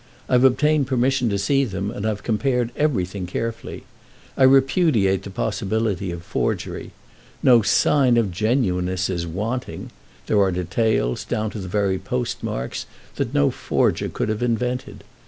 [0.27, 3.83] I've obtained permission to see them, and I've compared everything carefully.
[4.35, 6.89] I repudiate the possibility of forgery.
[7.43, 9.91] No sign of genuineness is wanting;
[10.25, 12.87] there are details, down to the very postmarks,
[13.17, 15.03] that no forger could have invented.